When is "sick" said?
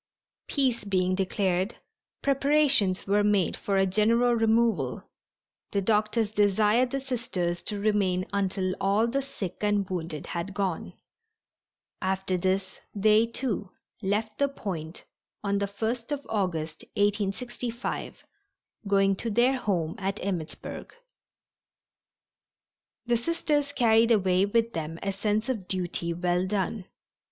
9.21-9.57